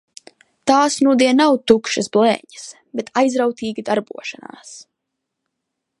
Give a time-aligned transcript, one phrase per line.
[0.69, 2.65] Tās nudien nav tukšas blēņas,
[3.01, 4.77] bet aizrautīga darbošanās.